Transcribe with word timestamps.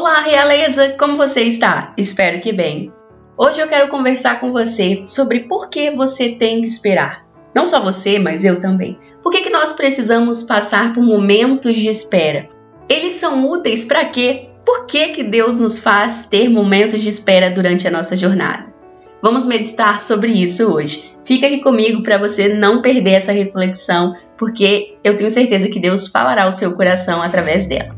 Olá, 0.00 0.20
realeza! 0.20 0.90
Como 0.90 1.16
você 1.16 1.40
está? 1.40 1.92
Espero 1.96 2.40
que 2.40 2.52
bem. 2.52 2.92
Hoje 3.36 3.58
eu 3.60 3.66
quero 3.66 3.88
conversar 3.88 4.38
com 4.38 4.52
você 4.52 5.02
sobre 5.04 5.40
por 5.40 5.68
que 5.68 5.90
você 5.90 6.28
tem 6.36 6.60
que 6.60 6.68
esperar. 6.68 7.26
Não 7.52 7.66
só 7.66 7.82
você, 7.82 8.16
mas 8.16 8.44
eu 8.44 8.60
também. 8.60 8.96
Por 9.24 9.32
que, 9.32 9.40
que 9.40 9.50
nós 9.50 9.72
precisamos 9.72 10.44
passar 10.44 10.92
por 10.92 11.02
momentos 11.02 11.76
de 11.76 11.88
espera? 11.88 12.48
Eles 12.88 13.14
são 13.14 13.50
úteis 13.50 13.84
para 13.84 14.04
quê? 14.04 14.50
Por 14.64 14.86
que, 14.86 15.08
que 15.08 15.24
Deus 15.24 15.58
nos 15.58 15.80
faz 15.80 16.26
ter 16.26 16.48
momentos 16.48 17.02
de 17.02 17.08
espera 17.08 17.50
durante 17.50 17.88
a 17.88 17.90
nossa 17.90 18.16
jornada? 18.16 18.72
Vamos 19.20 19.46
meditar 19.46 20.00
sobre 20.00 20.30
isso 20.30 20.72
hoje. 20.72 21.12
Fica 21.24 21.48
aqui 21.48 21.58
comigo 21.58 22.04
para 22.04 22.18
você 22.18 22.46
não 22.46 22.80
perder 22.80 23.14
essa 23.14 23.32
reflexão, 23.32 24.14
porque 24.38 24.96
eu 25.02 25.16
tenho 25.16 25.28
certeza 25.28 25.68
que 25.68 25.80
Deus 25.80 26.06
falará 26.06 26.44
ao 26.44 26.52
seu 26.52 26.76
coração 26.76 27.20
através 27.20 27.66
dela. 27.66 27.96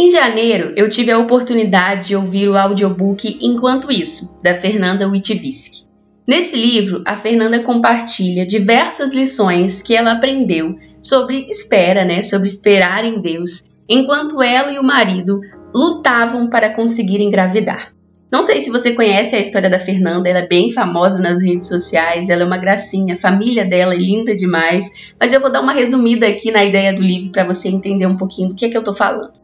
Em 0.00 0.12
janeiro, 0.12 0.74
eu 0.76 0.88
tive 0.88 1.10
a 1.10 1.18
oportunidade 1.18 2.06
de 2.06 2.14
ouvir 2.14 2.48
o 2.48 2.56
audiobook 2.56 3.36
Enquanto 3.42 3.90
Isso, 3.90 4.38
da 4.40 4.54
Fernanda 4.54 5.08
Witwiski. 5.08 5.88
Nesse 6.24 6.54
livro, 6.54 7.02
a 7.04 7.16
Fernanda 7.16 7.58
compartilha 7.64 8.46
diversas 8.46 9.10
lições 9.10 9.82
que 9.82 9.96
ela 9.96 10.12
aprendeu 10.12 10.76
sobre 11.02 11.50
espera, 11.50 12.04
né, 12.04 12.22
sobre 12.22 12.46
esperar 12.46 13.04
em 13.04 13.20
Deus, 13.20 13.68
enquanto 13.88 14.40
ela 14.40 14.70
e 14.70 14.78
o 14.78 14.84
marido 14.84 15.40
lutavam 15.74 16.48
para 16.48 16.72
conseguir 16.72 17.20
engravidar. 17.20 17.92
Não 18.30 18.40
sei 18.40 18.60
se 18.60 18.70
você 18.70 18.92
conhece 18.92 19.34
a 19.34 19.40
história 19.40 19.68
da 19.68 19.80
Fernanda, 19.80 20.28
ela 20.28 20.40
é 20.40 20.46
bem 20.46 20.70
famosa 20.70 21.20
nas 21.20 21.42
redes 21.42 21.66
sociais, 21.66 22.28
ela 22.28 22.42
é 22.42 22.46
uma 22.46 22.58
gracinha, 22.58 23.14
a 23.14 23.18
família 23.18 23.64
dela 23.64 23.94
é 23.94 23.98
linda 23.98 24.36
demais, 24.36 25.12
mas 25.18 25.32
eu 25.32 25.40
vou 25.40 25.50
dar 25.50 25.60
uma 25.60 25.72
resumida 25.72 26.28
aqui 26.28 26.52
na 26.52 26.64
ideia 26.64 26.94
do 26.94 27.02
livro 27.02 27.32
para 27.32 27.44
você 27.44 27.68
entender 27.68 28.06
um 28.06 28.16
pouquinho 28.16 28.50
do 28.50 28.54
que 28.54 28.64
é 28.64 28.68
que 28.68 28.76
eu 28.76 28.82
estou 28.82 28.94
falando. 28.94 29.37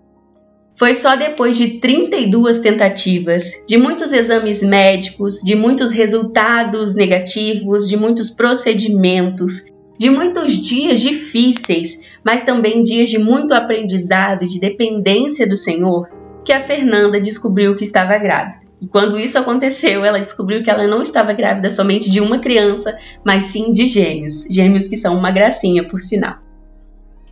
Foi 0.76 0.92
só 0.92 1.14
depois 1.14 1.56
de 1.56 1.78
32 1.78 2.58
tentativas, 2.58 3.64
de 3.66 3.78
muitos 3.78 4.12
exames 4.12 4.60
médicos, 4.60 5.40
de 5.40 5.54
muitos 5.54 5.92
resultados 5.92 6.96
negativos, 6.96 7.88
de 7.88 7.96
muitos 7.96 8.30
procedimentos, 8.30 9.66
de 9.96 10.10
muitos 10.10 10.66
dias 10.66 11.00
difíceis, 11.00 12.00
mas 12.24 12.42
também 12.42 12.82
dias 12.82 13.08
de 13.08 13.18
muito 13.18 13.54
aprendizado 13.54 14.42
e 14.42 14.48
de 14.48 14.58
dependência 14.58 15.48
do 15.48 15.56
Senhor, 15.56 16.08
que 16.44 16.52
a 16.52 16.60
Fernanda 16.60 17.20
descobriu 17.20 17.76
que 17.76 17.84
estava 17.84 18.18
grávida. 18.18 18.64
E 18.82 18.86
quando 18.88 19.18
isso 19.18 19.38
aconteceu, 19.38 20.04
ela 20.04 20.18
descobriu 20.18 20.62
que 20.62 20.70
ela 20.70 20.88
não 20.88 21.00
estava 21.00 21.32
grávida 21.32 21.70
somente 21.70 22.10
de 22.10 22.20
uma 22.20 22.40
criança, 22.40 22.96
mas 23.24 23.44
sim 23.44 23.72
de 23.72 23.86
gêmeos, 23.86 24.46
gêmeos 24.50 24.88
que 24.88 24.96
são 24.96 25.16
uma 25.16 25.30
gracinha, 25.30 25.86
por 25.86 26.00
sinal. 26.00 26.43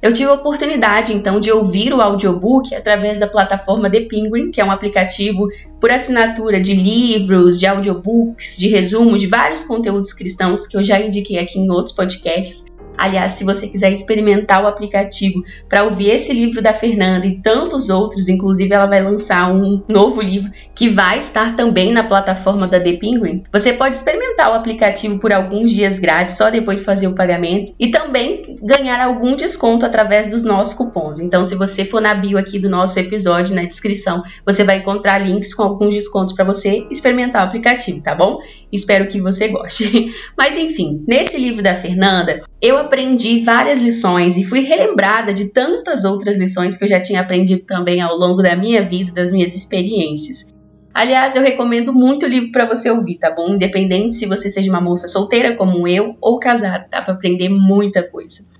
Eu 0.03 0.13
tive 0.13 0.29
a 0.29 0.35
oportunidade 0.35 1.15
então 1.15 1.39
de 1.39 1.53
ouvir 1.53 1.95
o 1.95 2.01
audiobook 2.01 2.75
através 2.75 3.21
da 3.21 3.29
plataforma 3.29 3.89
The 3.89 4.01
Penguin, 4.01 4.51
que 4.51 4.61
é 4.61 4.65
um 4.65 4.73
aplicativo 4.73 5.47
por 5.81 5.93
assinatura 5.93 6.61
de 6.61 6.75
livros, 6.75 7.61
de 7.61 7.69
audiobooks, 7.69 8.57
de 8.59 8.67
resumos 8.67 9.21
de 9.21 9.29
vários 9.29 9.63
conteúdos 9.63 10.13
cristãos 10.13 10.67
que 10.67 10.77
eu 10.77 10.83
já 10.83 11.01
indiquei 11.01 11.39
aqui 11.39 11.61
em 11.61 11.71
outros 11.71 11.95
podcasts. 11.95 12.67
Aliás, 12.97 13.33
se 13.33 13.45
você 13.45 13.67
quiser 13.67 13.93
experimentar 13.93 14.63
o 14.63 14.67
aplicativo 14.67 15.43
para 15.69 15.85
ouvir 15.85 16.11
esse 16.11 16.33
livro 16.33 16.63
da 16.63 16.73
Fernanda 16.73 17.27
e 17.27 17.41
tantos 17.41 17.89
outros, 17.89 18.29
inclusive 18.29 18.75
ela 18.75 18.87
vai 18.87 19.03
lançar 19.03 19.53
um 19.53 19.83
novo 19.89 20.21
livro 20.21 20.51
que 20.75 20.89
vai 20.89 21.19
estar 21.19 21.57
também 21.57 21.93
na 21.93 22.05
plataforma 22.05 22.69
da 22.69 22.81
The 22.81 22.95
Penguin, 22.95 23.43
você 23.53 23.73
pode 23.73 23.97
experimentar 23.97 24.51
o 24.51 24.55
aplicativo 24.55 25.19
por 25.19 25.33
alguns 25.33 25.71
dias 25.71 25.99
grátis, 25.99 26.37
só 26.37 26.51
depois 26.51 26.83
fazer 26.83 27.07
o 27.07 27.15
pagamento 27.15 27.73
e 27.79 27.91
também 27.91 28.59
ganhar 28.63 29.01
algum 29.01 29.35
desconto 29.37 29.87
através 29.87 30.29
dos 30.29 30.43
nossos 30.43 30.75
cupons. 30.75 31.19
Então, 31.19 31.45
se 31.45 31.55
você 31.55 31.85
for 31.85 32.01
na 32.01 32.15
bio 32.15 32.39
aqui 32.39 32.59
do 32.59 32.69
nosso 32.69 32.99
episódio, 32.99 33.55
na 33.55 33.65
descrição, 33.65 34.23
você 34.45 34.65
vai 34.65 34.79
encontrar 34.79 35.19
links 35.19 35.55
com 35.55 35.63
alguns 35.63 35.95
descontos 35.95 36.35
para 36.35 36.45
você 36.45 36.87
experimentar 36.91 37.43
o 37.43 37.47
aplicativo, 37.47 38.01
tá 38.01 38.15
bom? 38.15 38.39
Espero 38.71 39.09
que 39.09 39.21
você 39.21 39.49
goste. 39.49 40.13
Mas 40.37 40.57
enfim, 40.57 41.05
nesse 41.07 41.39
livro 41.39 41.63
da 41.63 41.75
Fernanda, 41.75 42.43
eu 42.61 42.79
aprendi 42.83 43.41
várias 43.43 43.81
lições 43.81 44.37
e 44.37 44.45
fui 44.45 44.61
relembrada 44.61 45.33
de 45.33 45.47
tantas 45.47 46.05
outras 46.05 46.37
lições 46.37 46.77
que 46.77 46.85
eu 46.85 46.89
já 46.89 47.01
tinha 47.01 47.21
aprendido 47.21 47.65
também 47.65 48.01
ao 48.01 48.17
longo 48.17 48.43
da 48.43 48.55
minha 48.55 48.83
vida, 48.83 49.13
das 49.13 49.33
minhas 49.33 49.55
experiências. 49.55 50.53
Aliás, 50.95 51.35
eu 51.35 51.43
recomendo 51.43 51.93
muito 51.93 52.27
o 52.27 52.29
livro 52.29 52.53
para 52.53 52.67
você 52.67 52.91
ouvir, 52.91 53.17
tá 53.17 53.31
bom? 53.31 53.55
Independente 53.55 54.17
se 54.17 54.27
você 54.27 54.51
seja 54.51 54.71
uma 54.71 54.81
moça 54.81 55.09
solteira 55.09 55.57
como 55.57 55.89
eu 55.89 56.17
ou 56.21 56.39
casada, 56.39 56.87
dá 56.91 57.01
para 57.01 57.15
aprender 57.15 57.49
muita 57.49 58.03
coisa. 58.03 58.53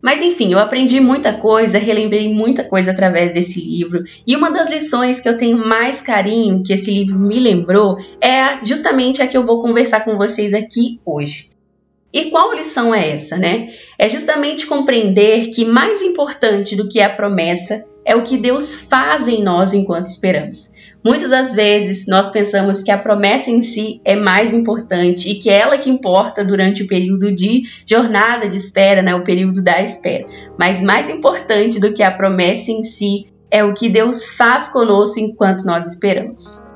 Mas 0.00 0.20
enfim, 0.20 0.52
eu 0.52 0.58
aprendi 0.58 0.98
muita 0.98 1.32
coisa, 1.32 1.78
relembrei 1.78 2.32
muita 2.32 2.64
coisa 2.64 2.90
através 2.90 3.32
desse 3.32 3.60
livro, 3.60 4.02
e 4.26 4.34
uma 4.34 4.50
das 4.50 4.68
lições 4.68 5.20
que 5.20 5.28
eu 5.28 5.36
tenho 5.36 5.56
mais 5.56 6.00
carinho 6.00 6.64
que 6.64 6.72
esse 6.72 6.90
livro 6.90 7.20
me 7.20 7.38
lembrou 7.38 7.96
é 8.20 8.64
justamente 8.64 9.22
a 9.22 9.28
que 9.28 9.36
eu 9.36 9.46
vou 9.46 9.62
conversar 9.62 10.00
com 10.04 10.16
vocês 10.16 10.52
aqui 10.52 11.00
hoje. 11.04 11.51
E 12.12 12.26
qual 12.26 12.52
lição 12.52 12.94
é 12.94 13.10
essa, 13.10 13.38
né? 13.38 13.68
É 13.98 14.08
justamente 14.08 14.66
compreender 14.66 15.50
que 15.50 15.64
mais 15.64 16.02
importante 16.02 16.76
do 16.76 16.88
que 16.88 17.00
a 17.00 17.08
promessa 17.08 17.84
é 18.04 18.14
o 18.14 18.22
que 18.22 18.36
Deus 18.36 18.74
faz 18.74 19.28
em 19.28 19.42
nós 19.42 19.72
enquanto 19.72 20.06
esperamos. 20.06 20.72
Muitas 21.04 21.30
das 21.30 21.52
vezes 21.52 22.06
nós 22.06 22.28
pensamos 22.28 22.82
que 22.82 22.90
a 22.90 22.98
promessa 22.98 23.50
em 23.50 23.62
si 23.62 24.00
é 24.04 24.14
mais 24.14 24.54
importante 24.54 25.30
e 25.30 25.34
que 25.36 25.50
é 25.50 25.58
ela 25.58 25.78
que 25.78 25.90
importa 25.90 26.44
durante 26.44 26.84
o 26.84 26.86
período 26.86 27.32
de 27.32 27.64
jornada 27.84 28.48
de 28.48 28.56
espera, 28.56 29.02
né, 29.02 29.14
o 29.14 29.24
período 29.24 29.62
da 29.62 29.82
espera. 29.82 30.26
Mas 30.56 30.82
mais 30.82 31.08
importante 31.08 31.80
do 31.80 31.92
que 31.92 32.04
a 32.04 32.10
promessa 32.10 32.70
em 32.70 32.84
si 32.84 33.26
é 33.50 33.64
o 33.64 33.74
que 33.74 33.88
Deus 33.88 34.30
faz 34.30 34.68
conosco 34.68 35.18
enquanto 35.18 35.64
nós 35.64 35.86
esperamos. 35.86 36.71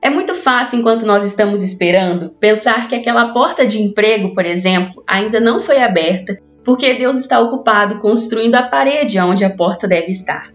É 0.00 0.08
muito 0.08 0.34
fácil, 0.34 0.78
enquanto 0.78 1.04
nós 1.04 1.24
estamos 1.24 1.62
esperando, 1.62 2.30
pensar 2.38 2.86
que 2.88 2.94
aquela 2.94 3.32
porta 3.32 3.66
de 3.66 3.82
emprego, 3.82 4.32
por 4.32 4.46
exemplo, 4.46 5.02
ainda 5.06 5.40
não 5.40 5.60
foi 5.60 5.82
aberta 5.82 6.38
porque 6.64 6.94
Deus 6.94 7.16
está 7.16 7.40
ocupado 7.40 7.98
construindo 7.98 8.54
a 8.54 8.62
parede 8.62 9.18
onde 9.18 9.44
a 9.44 9.50
porta 9.50 9.88
deve 9.88 10.12
estar. 10.12 10.52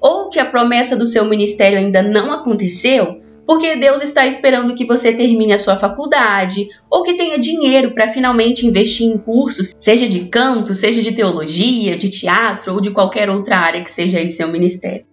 Ou 0.00 0.30
que 0.30 0.38
a 0.38 0.46
promessa 0.46 0.96
do 0.96 1.06
seu 1.06 1.24
ministério 1.24 1.78
ainda 1.78 2.02
não 2.02 2.32
aconteceu 2.32 3.20
porque 3.46 3.76
Deus 3.76 4.02
está 4.02 4.26
esperando 4.26 4.74
que 4.74 4.84
você 4.84 5.12
termine 5.12 5.52
a 5.52 5.58
sua 5.58 5.76
faculdade 5.78 6.68
ou 6.90 7.02
que 7.02 7.14
tenha 7.14 7.38
dinheiro 7.38 7.92
para 7.92 8.08
finalmente 8.08 8.66
investir 8.66 9.06
em 9.06 9.16
cursos, 9.16 9.72
seja 9.78 10.08
de 10.08 10.24
canto, 10.26 10.74
seja 10.74 11.00
de 11.00 11.12
teologia, 11.12 11.96
de 11.96 12.10
teatro 12.10 12.74
ou 12.74 12.80
de 12.80 12.90
qualquer 12.90 13.30
outra 13.30 13.56
área 13.56 13.82
que 13.82 13.90
seja 13.90 14.18
aí 14.18 14.28
seu 14.28 14.48
ministério. 14.48 15.06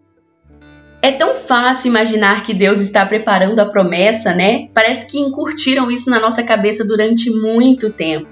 É 1.03 1.11
tão 1.11 1.35
fácil 1.35 1.89
imaginar 1.89 2.43
que 2.43 2.53
Deus 2.53 2.79
está 2.79 3.05
preparando 3.05 3.59
a 3.59 3.65
promessa, 3.65 4.33
né? 4.33 4.69
Parece 4.73 5.05
que 5.05 5.19
encurtiram 5.19 5.91
isso 5.91 6.09
na 6.09 6.17
nossa 6.17 6.41
cabeça 6.43 6.85
durante 6.85 7.29
muito 7.29 7.91
tempo. 7.91 8.25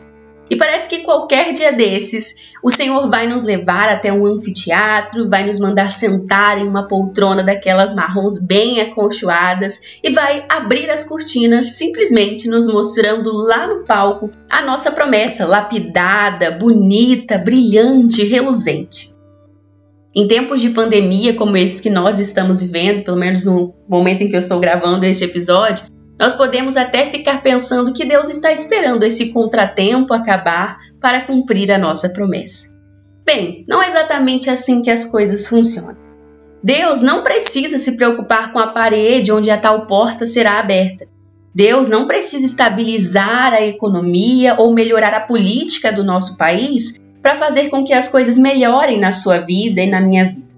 E 0.49 0.55
parece 0.55 0.87
que 0.87 0.99
qualquer 0.99 1.51
dia 1.51 1.73
desses, 1.73 2.33
o 2.63 2.69
Senhor 2.69 3.09
vai 3.09 3.27
nos 3.27 3.43
levar 3.43 3.89
até 3.89 4.13
um 4.13 4.25
anfiteatro, 4.25 5.27
vai 5.27 5.45
nos 5.45 5.59
mandar 5.59 5.91
sentar 5.91 6.59
em 6.59 6.65
uma 6.65 6.87
poltrona 6.87 7.43
daquelas 7.43 7.93
marrons 7.93 8.41
bem 8.41 8.79
aconchoadas 8.79 9.81
e 10.01 10.09
vai 10.11 10.45
abrir 10.47 10.89
as 10.89 11.03
cortinas, 11.03 11.77
simplesmente 11.77 12.47
nos 12.47 12.67
mostrando 12.67 13.33
lá 13.33 13.67
no 13.67 13.83
palco 13.83 14.29
a 14.49 14.61
nossa 14.61 14.91
promessa 14.91 15.45
lapidada, 15.45 16.51
bonita, 16.51 17.37
brilhante, 17.37 18.23
reluzente. 18.23 19.11
Em 20.13 20.27
tempos 20.27 20.59
de 20.59 20.69
pandemia 20.71 21.33
como 21.35 21.55
esse 21.55 21.81
que 21.81 21.89
nós 21.89 22.19
estamos 22.19 22.59
vivendo, 22.59 23.03
pelo 23.03 23.17
menos 23.17 23.45
no 23.45 23.73
momento 23.87 24.23
em 24.23 24.29
que 24.29 24.35
eu 24.35 24.41
estou 24.41 24.59
gravando 24.59 25.05
esse 25.05 25.23
episódio, 25.23 25.85
nós 26.19 26.33
podemos 26.33 26.75
até 26.75 27.05
ficar 27.05 27.41
pensando 27.41 27.93
que 27.93 28.03
Deus 28.03 28.29
está 28.29 28.51
esperando 28.51 29.03
esse 29.03 29.31
contratempo 29.31 30.13
acabar 30.13 30.77
para 30.99 31.21
cumprir 31.21 31.71
a 31.71 31.77
nossa 31.77 32.09
promessa. 32.09 32.75
Bem, 33.25 33.63
não 33.67 33.81
é 33.81 33.87
exatamente 33.87 34.49
assim 34.49 34.81
que 34.81 34.91
as 34.91 35.05
coisas 35.05 35.47
funcionam. 35.47 35.97
Deus 36.61 37.01
não 37.01 37.23
precisa 37.23 37.79
se 37.79 37.95
preocupar 37.95 38.51
com 38.51 38.59
a 38.59 38.67
parede 38.67 39.31
onde 39.31 39.49
a 39.49 39.57
tal 39.57 39.87
porta 39.87 40.25
será 40.25 40.59
aberta. 40.59 41.07
Deus 41.55 41.89
não 41.89 42.05
precisa 42.05 42.45
estabilizar 42.45 43.53
a 43.53 43.61
economia 43.61 44.55
ou 44.57 44.73
melhorar 44.73 45.13
a 45.13 45.21
política 45.21 45.91
do 45.91 46.03
nosso 46.03 46.37
país 46.37 46.99
para 47.21 47.35
fazer 47.35 47.69
com 47.69 47.83
que 47.83 47.93
as 47.93 48.07
coisas 48.07 48.37
melhorem 48.37 48.99
na 48.99 49.11
sua 49.11 49.37
vida 49.39 49.81
e 49.81 49.89
na 49.89 50.01
minha 50.01 50.29
vida. 50.29 50.51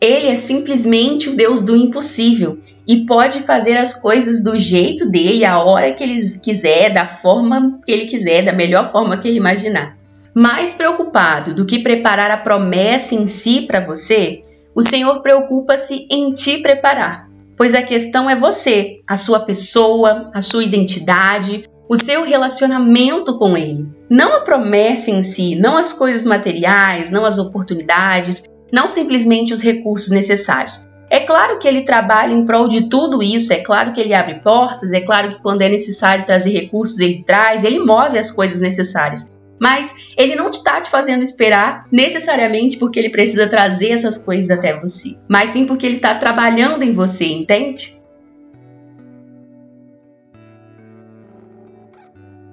Ele 0.00 0.28
é 0.28 0.36
simplesmente 0.36 1.30
o 1.30 1.36
Deus 1.36 1.62
do 1.62 1.74
impossível 1.74 2.58
e 2.86 3.06
pode 3.06 3.40
fazer 3.40 3.76
as 3.76 3.94
coisas 3.94 4.44
do 4.44 4.58
jeito 4.58 5.08
dele, 5.08 5.46
a 5.46 5.58
hora 5.58 5.92
que 5.92 6.04
ele 6.04 6.20
quiser, 6.42 6.92
da 6.92 7.06
forma 7.06 7.80
que 7.86 7.90
ele 7.90 8.04
quiser, 8.04 8.44
da 8.44 8.52
melhor 8.52 8.92
forma 8.92 9.16
que 9.16 9.26
ele 9.26 9.38
imaginar. 9.38 9.96
Mais 10.34 10.74
preocupado 10.74 11.54
do 11.54 11.64
que 11.64 11.78
preparar 11.78 12.30
a 12.30 12.36
promessa 12.36 13.14
em 13.14 13.26
si 13.26 13.62
para 13.62 13.80
você, 13.80 14.42
o 14.74 14.82
Senhor 14.82 15.22
preocupa-se 15.22 16.06
em 16.10 16.32
te 16.32 16.58
preparar, 16.58 17.30
pois 17.56 17.74
a 17.74 17.82
questão 17.82 18.28
é 18.28 18.36
você, 18.36 19.00
a 19.06 19.16
sua 19.16 19.40
pessoa, 19.40 20.30
a 20.34 20.42
sua 20.42 20.64
identidade, 20.64 21.66
o 21.88 21.96
seu 21.96 22.24
relacionamento 22.24 23.38
com 23.38 23.56
Ele. 23.56 23.86
Não 24.08 24.36
a 24.36 24.40
promessa 24.40 25.10
em 25.10 25.22
si, 25.22 25.54
não 25.54 25.76
as 25.76 25.92
coisas 25.92 26.24
materiais, 26.24 27.10
não 27.10 27.24
as 27.24 27.38
oportunidades, 27.38 28.44
não 28.72 28.88
simplesmente 28.88 29.52
os 29.52 29.62
recursos 29.62 30.10
necessários. 30.10 30.86
É 31.10 31.20
claro 31.20 31.58
que 31.58 31.68
ele 31.68 31.82
trabalha 31.82 32.32
em 32.32 32.44
prol 32.44 32.66
de 32.66 32.88
tudo 32.88 33.22
isso, 33.22 33.52
é 33.52 33.58
claro 33.58 33.92
que 33.92 34.00
ele 34.00 34.14
abre 34.14 34.40
portas, 34.40 34.92
é 34.92 35.00
claro 35.00 35.30
que 35.30 35.42
quando 35.42 35.62
é 35.62 35.68
necessário 35.68 36.26
trazer 36.26 36.50
recursos 36.50 36.98
ele 36.98 37.22
traz, 37.24 37.62
ele 37.62 37.78
move 37.78 38.18
as 38.18 38.30
coisas 38.30 38.60
necessárias. 38.60 39.30
Mas 39.60 39.94
ele 40.18 40.34
não 40.34 40.50
está 40.50 40.80
te 40.80 40.90
fazendo 40.90 41.22
esperar 41.22 41.86
necessariamente 41.92 42.76
porque 42.78 42.98
ele 42.98 43.10
precisa 43.10 43.46
trazer 43.46 43.90
essas 43.90 44.18
coisas 44.18 44.50
até 44.50 44.78
você, 44.78 45.16
mas 45.28 45.50
sim 45.50 45.66
porque 45.66 45.86
ele 45.86 45.94
está 45.94 46.14
trabalhando 46.14 46.82
em 46.82 46.92
você, 46.92 47.26
entende? 47.26 47.96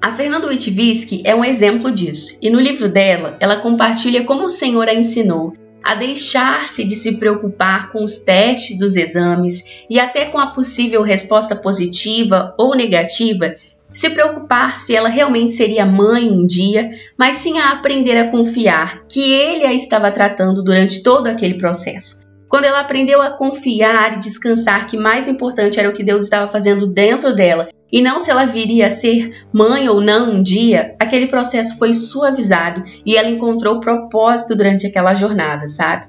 A 0.02 0.12
Fernanda 0.12 0.48
Witwiski 0.48 1.22
é 1.24 1.36
um 1.36 1.46
exemplo 1.46 1.92
disso, 1.92 2.40
e 2.42 2.50
no 2.50 2.60
livro 2.60 2.90
dela, 2.90 3.38
ela 3.40 3.62
compartilha 3.62 4.24
como 4.24 4.46
o 4.46 4.50
Senhor 4.50 4.88
a 4.88 4.94
ensinou 4.96 5.54
a 5.84 5.94
deixar-se 5.94 6.84
de 6.84 6.96
se 6.96 7.18
preocupar 7.18 7.92
com 7.92 8.04
os 8.04 8.18
testes 8.18 8.80
dos 8.80 8.96
exames 8.96 9.84
e 9.88 10.00
até 10.00 10.26
com 10.26 10.40
a 10.40 10.48
possível 10.48 11.04
resposta 11.04 11.56
positiva 11.56 12.56
ou 12.58 12.76
negativa, 12.76 13.56
se 13.94 14.10
preocupar 14.10 14.76
se 14.76 14.96
ela 14.96 15.08
realmente 15.08 15.54
seria 15.54 15.86
mãe 15.86 16.32
um 16.32 16.48
dia, 16.48 16.90
mas 17.16 17.36
sim 17.36 17.60
a 17.60 17.72
aprender 17.72 18.18
a 18.18 18.32
confiar 18.32 19.04
que 19.08 19.32
ele 19.32 19.66
a 19.66 19.74
estava 19.74 20.12
tratando 20.12 20.64
durante 20.64 21.04
todo 21.04 21.28
aquele 21.28 21.60
processo. 21.60 22.22
Quando 22.50 22.66
ela 22.66 22.82
aprendeu 22.82 23.22
a 23.22 23.38
confiar 23.38 24.18
e 24.18 24.20
descansar 24.20 24.88
que 24.88 24.98
mais 24.98 25.28
importante 25.28 25.80
era 25.80 25.90
o 25.90 25.94
que 25.94 26.04
Deus 26.04 26.24
estava 26.24 26.52
fazendo 26.52 26.88
dentro 26.88 27.36
dela 27.36 27.68
e 27.92 28.02
não 28.02 28.20
se 28.20 28.32
ela 28.32 28.46
viria 28.46 28.88
a 28.88 28.92
ser 28.92 29.32
mãe 29.52 29.90
ou 29.90 30.00
não 30.00 30.36
um 30.36 30.44
dia, 30.44 30.96
aquele 31.00 31.28
processo 31.28 31.78
foi 31.78 31.94
suavizado 31.94 32.84
e 33.06 33.18
ela 33.18 33.30
encontrou 33.30 33.80
propósito 33.80 34.56
durante 34.56 34.88
aquela 34.88 35.14
jornada, 35.14 35.68
sabe? 35.68 36.06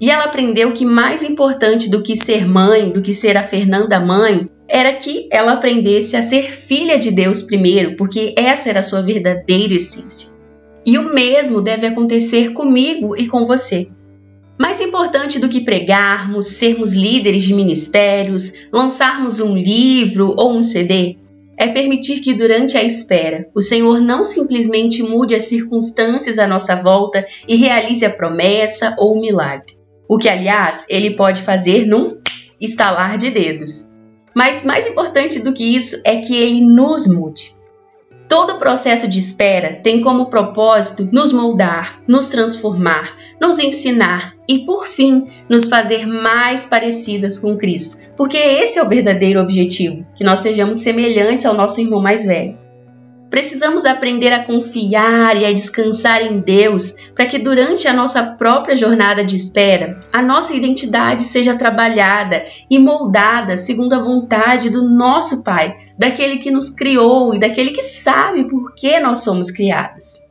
E 0.00 0.10
ela 0.10 0.24
aprendeu 0.24 0.72
que 0.72 0.86
mais 0.86 1.22
importante 1.22 1.90
do 1.90 2.02
que 2.02 2.16
ser 2.16 2.48
mãe, 2.48 2.90
do 2.90 3.02
que 3.02 3.12
ser 3.12 3.36
a 3.36 3.42
Fernanda 3.42 4.00
mãe, 4.00 4.48
era 4.66 4.92
que 4.94 5.28
ela 5.30 5.52
aprendesse 5.52 6.16
a 6.16 6.22
ser 6.22 6.50
filha 6.50 6.96
de 6.96 7.10
Deus 7.10 7.42
primeiro, 7.42 7.96
porque 7.96 8.32
essa 8.36 8.70
era 8.70 8.80
a 8.80 8.84
sua 8.84 9.02
verdadeira 9.02 9.74
essência. 9.74 10.30
E 10.86 10.96
o 10.96 11.12
mesmo 11.12 11.60
deve 11.60 11.86
acontecer 11.86 12.52
comigo 12.52 13.14
e 13.14 13.26
com 13.26 13.44
você. 13.44 13.90
Mais 14.60 14.78
importante 14.78 15.38
do 15.38 15.48
que 15.48 15.62
pregarmos, 15.62 16.48
sermos 16.48 16.92
líderes 16.92 17.44
de 17.44 17.54
ministérios, 17.54 18.52
lançarmos 18.70 19.40
um 19.40 19.56
livro 19.56 20.34
ou 20.36 20.52
um 20.52 20.62
CD, 20.62 21.16
é 21.56 21.68
permitir 21.68 22.20
que 22.20 22.34
durante 22.34 22.76
a 22.76 22.84
espera 22.84 23.48
o 23.54 23.62
Senhor 23.62 24.02
não 24.02 24.22
simplesmente 24.22 25.02
mude 25.02 25.34
as 25.34 25.44
circunstâncias 25.44 26.38
à 26.38 26.46
nossa 26.46 26.76
volta 26.76 27.24
e 27.48 27.56
realize 27.56 28.04
a 28.04 28.10
promessa 28.10 28.94
ou 28.98 29.16
o 29.16 29.20
milagre. 29.22 29.78
O 30.06 30.18
que, 30.18 30.28
aliás, 30.28 30.84
ele 30.90 31.16
pode 31.16 31.40
fazer 31.40 31.86
num 31.86 32.18
estalar 32.60 33.16
de 33.16 33.30
dedos. 33.30 33.94
Mas 34.36 34.62
mais 34.62 34.86
importante 34.86 35.38
do 35.38 35.54
que 35.54 35.64
isso 35.64 36.02
é 36.04 36.18
que 36.18 36.36
ele 36.36 36.60
nos 36.60 37.06
mude. 37.06 37.56
Todo 38.30 38.52
o 38.52 38.58
processo 38.60 39.08
de 39.08 39.18
espera 39.18 39.80
tem 39.82 40.00
como 40.00 40.30
propósito 40.30 41.08
nos 41.10 41.32
moldar, 41.32 42.00
nos 42.06 42.28
transformar, 42.28 43.16
nos 43.40 43.58
ensinar 43.58 44.36
e, 44.48 44.60
por 44.60 44.86
fim, 44.86 45.26
nos 45.48 45.66
fazer 45.66 46.06
mais 46.06 46.64
parecidas 46.64 47.40
com 47.40 47.58
Cristo, 47.58 48.00
porque 48.16 48.38
esse 48.38 48.78
é 48.78 48.82
o 48.84 48.88
verdadeiro 48.88 49.40
objetivo: 49.40 50.06
que 50.14 50.22
nós 50.22 50.38
sejamos 50.38 50.78
semelhantes 50.78 51.44
ao 51.44 51.56
nosso 51.56 51.80
irmão 51.80 52.00
mais 52.00 52.24
velho. 52.24 52.56
Precisamos 53.30 53.86
aprender 53.86 54.32
a 54.32 54.44
confiar 54.44 55.40
e 55.40 55.46
a 55.46 55.52
descansar 55.52 56.20
em 56.20 56.40
Deus 56.40 56.96
para 57.14 57.26
que 57.26 57.38
durante 57.38 57.86
a 57.86 57.92
nossa 57.92 58.24
própria 58.24 58.76
jornada 58.76 59.24
de 59.24 59.36
espera, 59.36 60.00
a 60.12 60.20
nossa 60.20 60.52
identidade 60.52 61.22
seja 61.22 61.56
trabalhada 61.56 62.44
e 62.68 62.76
moldada 62.76 63.56
segundo 63.56 63.92
a 63.92 64.00
vontade 64.00 64.68
do 64.68 64.82
nosso 64.82 65.44
Pai, 65.44 65.76
daquele 65.96 66.38
que 66.38 66.50
nos 66.50 66.70
criou 66.70 67.32
e 67.32 67.38
daquele 67.38 67.70
que 67.70 67.82
sabe 67.82 68.48
por 68.48 68.74
que 68.74 68.98
nós 68.98 69.22
somos 69.22 69.52
criadas. 69.52 70.28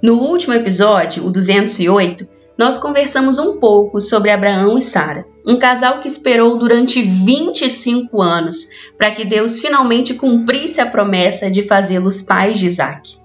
No 0.00 0.14
último 0.14 0.54
episódio, 0.54 1.26
o 1.26 1.30
208, 1.30 2.26
nós 2.60 2.76
conversamos 2.76 3.38
um 3.38 3.58
pouco 3.58 4.02
sobre 4.02 4.30
Abraão 4.30 4.76
e 4.76 4.82
Sara, 4.82 5.24
um 5.46 5.58
casal 5.58 5.98
que 6.00 6.06
esperou 6.06 6.58
durante 6.58 7.00
25 7.00 8.20
anos 8.20 8.68
para 8.98 9.12
que 9.12 9.24
Deus 9.24 9.60
finalmente 9.60 10.12
cumprisse 10.12 10.78
a 10.78 10.84
promessa 10.84 11.50
de 11.50 11.62
fazê-los 11.62 12.20
pais 12.20 12.58
de 12.58 12.66
Isaac. 12.66 13.16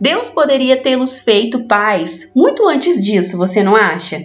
Deus 0.00 0.30
poderia 0.30 0.80
tê-los 0.80 1.18
feito 1.18 1.66
pais 1.66 2.32
muito 2.34 2.66
antes 2.66 3.04
disso, 3.04 3.36
você 3.36 3.62
não 3.62 3.76
acha? 3.76 4.24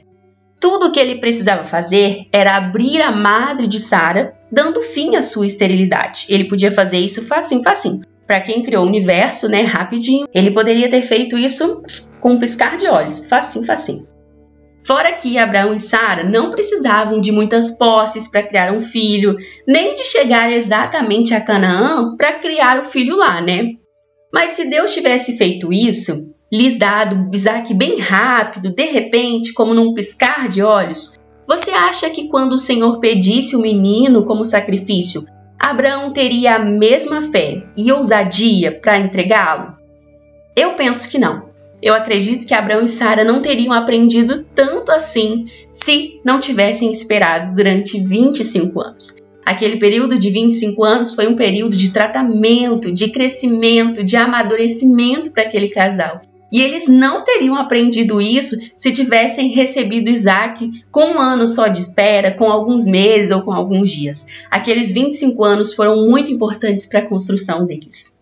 Tudo 0.57 0.85
o 0.85 0.91
que 0.93 1.01
ele 1.01 1.19
precisava 1.19 1.65
fazer 1.65 2.21
era 2.31 2.55
abrir 2.55 3.01
a 3.01 3.11
madre 3.11 3.67
de 3.67 3.77
Sara, 3.77 4.35
dando 4.49 4.81
fim 4.81 5.17
à 5.17 5.21
sua 5.21 5.45
esterilidade. 5.45 6.27
Ele 6.29 6.45
podia 6.45 6.71
fazer 6.71 6.99
isso 6.99 7.21
facinho, 7.21 7.61
facinho. 7.61 8.05
Para 8.25 8.39
quem 8.39 8.63
criou 8.63 8.85
o 8.85 8.87
universo, 8.87 9.49
né, 9.49 9.63
rapidinho, 9.63 10.25
ele 10.33 10.51
poderia 10.51 10.89
ter 10.89 11.01
feito 11.01 11.37
isso 11.37 11.83
com 12.21 12.31
um 12.31 12.39
piscar 12.39 12.77
de 12.77 12.87
olhos, 12.87 13.27
facinho, 13.27 13.65
facinho. 13.65 14.14
Fora 14.85 15.11
que 15.13 15.37
Abraão 15.37 15.73
e 15.73 15.79
Sara 15.79 16.23
não 16.23 16.51
precisavam 16.51 17.19
de 17.19 17.31
muitas 17.31 17.71
posses 17.75 18.27
para 18.27 18.43
criar 18.43 18.71
um 18.71 18.81
filho, 18.81 19.35
nem 19.67 19.95
de 19.95 20.03
chegar 20.03 20.51
exatamente 20.51 21.33
a 21.33 21.41
Canaã 21.41 22.15
para 22.15 22.33
criar 22.33 22.79
o 22.79 22.85
filho 22.85 23.17
lá, 23.17 23.41
né? 23.41 23.71
Mas 24.31 24.51
se 24.51 24.69
Deus 24.69 24.93
tivesse 24.93 25.37
feito 25.37 25.73
isso, 25.73 26.31
lhes 26.53 26.77
dado 26.77 27.31
Isaac 27.33 27.73
bem 27.73 27.99
rápido, 27.99 28.75
de 28.75 28.85
repente, 28.85 29.53
como 29.53 29.73
num 29.73 29.93
piscar 29.93 30.47
de 30.47 30.61
olhos, 30.61 31.17
você 31.47 31.71
acha 31.71 32.09
que 32.11 32.27
quando 32.27 32.53
o 32.53 32.59
Senhor 32.59 32.99
pedisse 32.99 33.55
o 33.55 33.61
menino 33.61 34.23
como 34.23 34.45
sacrifício, 34.45 35.25
Abraão 35.59 36.13
teria 36.13 36.57
a 36.57 36.59
mesma 36.59 37.23
fé 37.23 37.63
e 37.75 37.91
ousadia 37.91 38.79
para 38.79 38.99
entregá-lo? 38.99 39.73
Eu 40.55 40.73
penso 40.73 41.09
que 41.09 41.17
não. 41.17 41.54
Eu 41.85 41.93
acredito 41.93 42.47
que 42.47 42.53
Abraão 42.55 42.81
e 42.81 42.87
Sara 42.87 43.23
não 43.23 43.43
teriam 43.43 43.71
aprendido 43.71 44.43
tanto 44.55 44.91
assim 44.91 45.45
se 45.71 46.19
não 46.25 46.39
tivessem 46.39 46.89
esperado 46.89 47.53
durante 47.53 47.99
25 47.99 48.81
anos. 48.81 49.17
Aquele 49.45 49.77
período 49.77 50.17
de 50.17 50.31
25 50.31 50.83
anos 50.83 51.13
foi 51.13 51.27
um 51.27 51.35
período 51.35 51.77
de 51.77 51.91
tratamento, 51.91 52.91
de 52.91 53.11
crescimento, 53.11 54.03
de 54.03 54.17
amadurecimento 54.17 55.29
para 55.29 55.43
aquele 55.43 55.69
casal. 55.69 56.23
E 56.51 56.59
eles 56.59 56.87
não 56.87 57.23
teriam 57.23 57.55
aprendido 57.55 58.19
isso 58.19 58.55
se 58.75 58.91
tivessem 58.91 59.49
recebido 59.49 60.09
Isaac 60.09 60.67
com 60.89 61.17
um 61.17 61.19
ano 61.19 61.47
só 61.47 61.67
de 61.67 61.77
espera, 61.77 62.31
com 62.31 62.51
alguns 62.51 62.87
meses 62.87 63.29
ou 63.29 63.43
com 63.43 63.53
alguns 63.53 63.91
dias. 63.91 64.25
Aqueles 64.49 64.91
25 64.91 65.43
anos 65.43 65.75
foram 65.75 66.07
muito 66.07 66.31
importantes 66.31 66.87
para 66.87 67.01
a 67.01 67.07
construção 67.07 67.63
deles. 67.63 68.14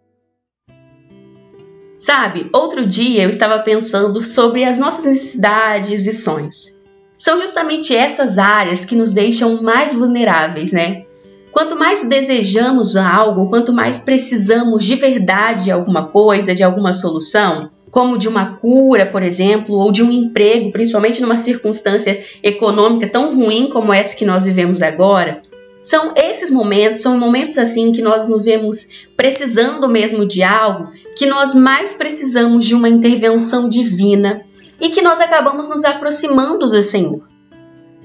Sabe, 2.04 2.50
outro 2.52 2.86
dia 2.86 3.24
eu 3.24 3.30
estava 3.30 3.60
pensando 3.60 4.22
sobre 4.22 4.66
as 4.66 4.78
nossas 4.78 5.06
necessidades 5.06 6.06
e 6.06 6.12
sonhos. 6.12 6.78
São 7.16 7.40
justamente 7.40 7.96
essas 7.96 8.38
áreas 8.38 8.84
que 8.84 8.94
nos 8.94 9.14
deixam 9.14 9.64
mais 9.64 9.94
vulneráveis, 9.94 10.74
né? 10.74 11.06
Quanto 11.54 11.78
mais 11.78 12.04
desejamos 12.04 12.98
algo, 12.98 13.48
quanto 13.48 13.72
mais 13.72 14.00
precisamos 14.00 14.84
de 14.84 14.98
verdade 14.98 15.64
de 15.64 15.72
alguma 15.72 16.08
coisa, 16.08 16.54
de 16.54 16.62
alguma 16.62 16.92
solução, 16.92 17.72
como 17.90 18.18
de 18.18 18.28
uma 18.28 18.58
cura, 18.58 19.06
por 19.06 19.24
exemplo, 19.24 19.74
ou 19.74 19.90
de 19.90 20.04
um 20.04 20.12
emprego, 20.12 20.74
principalmente 20.74 21.22
numa 21.22 21.38
circunstância 21.38 22.22
econômica 22.44 23.08
tão 23.08 23.34
ruim 23.34 23.70
como 23.70 23.94
essa 23.94 24.14
que 24.14 24.26
nós 24.26 24.44
vivemos 24.44 24.82
agora, 24.82 25.42
são 25.82 26.12
esses 26.34 26.50
momentos, 26.50 27.02
são 27.02 27.18
momentos 27.18 27.58
assim 27.58 27.92
que 27.92 28.02
nós 28.02 28.28
nos 28.28 28.44
vemos 28.44 28.90
precisando 29.16 29.88
mesmo 29.88 30.26
de 30.26 30.42
algo, 30.42 30.92
que 31.16 31.26
nós 31.26 31.54
mais 31.56 31.94
precisamos 31.94 32.66
de 32.66 32.74
uma 32.74 32.90
intervenção 32.90 33.70
divina 33.70 34.44
e 34.82 34.90
que 34.90 35.02
nós 35.02 35.22
acabamos 35.22 35.70
nos 35.70 35.84
aproximando 35.84 36.68
do 36.68 36.84
Senhor. 36.84 37.28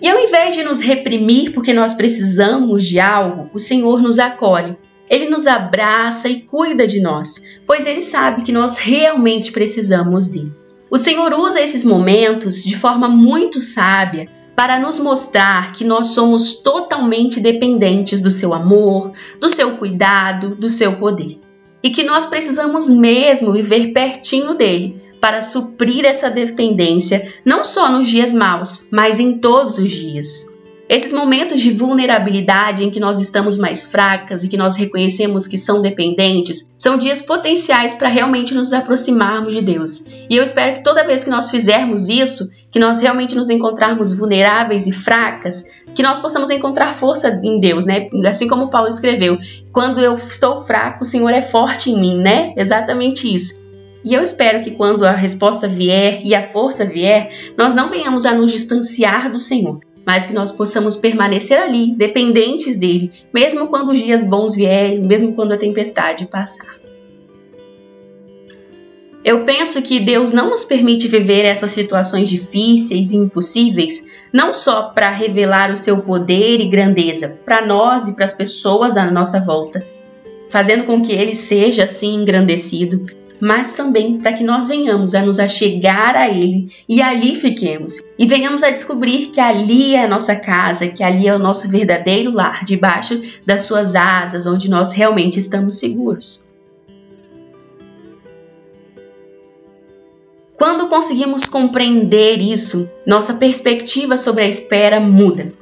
E 0.00 0.08
ao 0.08 0.20
invés 0.20 0.54
de 0.54 0.62
nos 0.62 0.80
reprimir 0.80 1.52
porque 1.52 1.72
nós 1.72 1.94
precisamos 1.94 2.84
de 2.84 3.00
algo, 3.00 3.50
o 3.52 3.58
Senhor 3.58 4.00
nos 4.00 4.18
acolhe. 4.18 4.76
Ele 5.10 5.28
nos 5.28 5.46
abraça 5.46 6.28
e 6.28 6.42
cuida 6.42 6.86
de 6.86 7.00
nós, 7.00 7.42
pois 7.66 7.86
ele 7.86 8.02
sabe 8.02 8.42
que 8.42 8.52
nós 8.52 8.76
realmente 8.76 9.50
precisamos 9.50 10.28
dele. 10.28 10.52
O 10.90 10.98
Senhor 10.98 11.32
usa 11.32 11.62
esses 11.62 11.82
momentos 11.82 12.62
de 12.62 12.76
forma 12.76 13.08
muito 13.08 13.58
sábia 13.58 14.28
para 14.58 14.76
nos 14.80 14.98
mostrar 14.98 15.70
que 15.70 15.84
nós 15.84 16.08
somos 16.08 16.54
totalmente 16.54 17.38
dependentes 17.38 18.20
do 18.20 18.32
seu 18.32 18.52
amor, 18.52 19.12
do 19.38 19.48
seu 19.48 19.76
cuidado, 19.76 20.56
do 20.56 20.68
seu 20.68 20.96
poder. 20.96 21.38
E 21.80 21.90
que 21.90 22.02
nós 22.02 22.26
precisamos 22.26 22.88
mesmo 22.88 23.52
viver 23.52 23.92
pertinho 23.92 24.54
dele 24.54 25.00
para 25.20 25.42
suprir 25.42 26.04
essa 26.04 26.28
dependência, 26.28 27.32
não 27.44 27.62
só 27.62 27.88
nos 27.88 28.08
dias 28.08 28.34
maus, 28.34 28.88
mas 28.90 29.20
em 29.20 29.38
todos 29.38 29.78
os 29.78 29.92
dias. 29.92 30.46
Esses 30.88 31.12
momentos 31.12 31.60
de 31.60 31.70
vulnerabilidade 31.70 32.82
em 32.82 32.90
que 32.90 32.98
nós 32.98 33.18
estamos 33.18 33.58
mais 33.58 33.84
fracas 33.84 34.42
e 34.42 34.48
que 34.48 34.56
nós 34.56 34.74
reconhecemos 34.74 35.46
que 35.46 35.58
são 35.58 35.82
dependentes, 35.82 36.70
são 36.78 36.96
dias 36.96 37.20
potenciais 37.20 37.92
para 37.92 38.08
realmente 38.08 38.54
nos 38.54 38.72
aproximarmos 38.72 39.54
de 39.54 39.60
Deus. 39.60 40.06
E 40.30 40.34
eu 40.34 40.42
espero 40.42 40.76
que 40.76 40.82
toda 40.82 41.06
vez 41.06 41.22
que 41.22 41.30
nós 41.30 41.50
fizermos 41.50 42.08
isso, 42.08 42.50
que 42.70 42.78
nós 42.78 43.02
realmente 43.02 43.34
nos 43.34 43.50
encontrarmos 43.50 44.16
vulneráveis 44.16 44.86
e 44.86 44.92
fracas, 44.92 45.62
que 45.94 46.02
nós 46.02 46.18
possamos 46.18 46.48
encontrar 46.48 46.94
força 46.94 47.38
em 47.44 47.60
Deus, 47.60 47.84
né? 47.84 48.08
Assim 48.26 48.48
como 48.48 48.70
Paulo 48.70 48.88
escreveu, 48.88 49.36
quando 49.70 50.00
eu 50.00 50.14
estou 50.14 50.64
fraco, 50.64 51.02
o 51.02 51.06
Senhor 51.06 51.30
é 51.30 51.42
forte 51.42 51.90
em 51.90 52.00
mim, 52.00 52.18
né? 52.18 52.54
Exatamente 52.56 53.32
isso. 53.32 53.58
E 54.02 54.14
eu 54.14 54.22
espero 54.22 54.62
que 54.62 54.70
quando 54.70 55.04
a 55.04 55.12
resposta 55.12 55.68
vier 55.68 56.22
e 56.24 56.34
a 56.34 56.42
força 56.42 56.84
vier, 56.84 57.28
nós 57.58 57.74
não 57.74 57.90
venhamos 57.90 58.24
a 58.24 58.32
nos 58.32 58.50
distanciar 58.50 59.30
do 59.30 59.40
Senhor, 59.40 59.80
mas 60.08 60.24
que 60.24 60.32
nós 60.32 60.50
possamos 60.50 60.96
permanecer 60.96 61.58
ali, 61.58 61.94
dependentes 61.94 62.76
dele, 62.76 63.12
mesmo 63.30 63.68
quando 63.68 63.92
os 63.92 63.98
dias 63.98 64.24
bons 64.24 64.54
vierem, 64.54 65.02
mesmo 65.02 65.34
quando 65.34 65.52
a 65.52 65.58
tempestade 65.58 66.24
passar. 66.24 66.78
Eu 69.22 69.44
penso 69.44 69.82
que 69.82 70.00
Deus 70.00 70.32
não 70.32 70.48
nos 70.48 70.64
permite 70.64 71.06
viver 71.08 71.44
essas 71.44 71.72
situações 71.72 72.30
difíceis 72.30 73.12
e 73.12 73.16
impossíveis, 73.16 74.06
não 74.32 74.54
só 74.54 74.84
para 74.84 75.10
revelar 75.10 75.70
o 75.70 75.76
seu 75.76 76.00
poder 76.00 76.58
e 76.58 76.70
grandeza 76.70 77.38
para 77.44 77.66
nós 77.66 78.08
e 78.08 78.14
para 78.14 78.24
as 78.24 78.32
pessoas 78.32 78.96
à 78.96 79.10
nossa 79.10 79.44
volta, 79.44 79.86
fazendo 80.48 80.84
com 80.84 81.02
que 81.02 81.12
ele 81.12 81.34
seja 81.34 81.84
assim 81.84 82.14
engrandecido, 82.14 83.04
mas 83.40 83.74
também 83.74 84.18
para 84.18 84.32
que 84.32 84.44
nós 84.44 84.68
venhamos 84.68 85.14
a 85.14 85.22
nos 85.22 85.38
achegar 85.38 86.16
a 86.16 86.28
Ele 86.28 86.70
e 86.88 87.00
ali 87.00 87.34
fiquemos. 87.34 88.00
E 88.18 88.26
venhamos 88.26 88.62
a 88.62 88.70
descobrir 88.70 89.26
que 89.26 89.40
ali 89.40 89.94
é 89.94 90.04
a 90.04 90.08
nossa 90.08 90.36
casa, 90.36 90.88
que 90.88 91.02
ali 91.02 91.26
é 91.26 91.34
o 91.34 91.38
nosso 91.38 91.68
verdadeiro 91.68 92.32
lar, 92.32 92.64
debaixo 92.64 93.20
das 93.46 93.62
Suas 93.62 93.94
asas, 93.94 94.46
onde 94.46 94.68
nós 94.68 94.92
realmente 94.92 95.38
estamos 95.38 95.78
seguros. 95.78 96.48
Quando 100.56 100.88
conseguimos 100.88 101.44
compreender 101.44 102.42
isso, 102.42 102.90
nossa 103.06 103.34
perspectiva 103.34 104.16
sobre 104.18 104.42
a 104.42 104.48
espera 104.48 104.98
muda. 104.98 105.52